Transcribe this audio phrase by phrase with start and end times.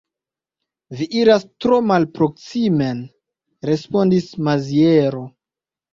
[1.01, 3.03] Vi iras tro malproksimen,
[3.71, 5.27] respondis Maziero.